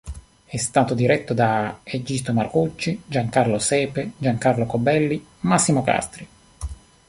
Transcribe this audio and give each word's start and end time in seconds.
È 0.45 0.57
stato 0.57 0.95
diretto 0.95 1.35
da 1.35 1.81
Egisto 1.83 2.33
Marcucci, 2.33 3.03
Giancarlo 3.05 3.59
Sepe, 3.59 4.13
Giancarlo 4.17 4.65
Cobelli, 4.65 5.23
Massimo 5.41 5.83
Castri. 5.83 6.27